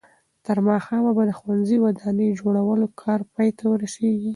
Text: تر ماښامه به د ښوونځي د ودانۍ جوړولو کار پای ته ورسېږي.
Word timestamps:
تر 0.45 0.57
ماښامه 0.67 1.11
به 1.17 1.23
د 1.25 1.31
ښوونځي 1.39 1.77
د 1.79 1.81
ودانۍ 1.83 2.29
جوړولو 2.39 2.85
کار 3.01 3.19
پای 3.33 3.49
ته 3.57 3.63
ورسېږي. 3.67 4.29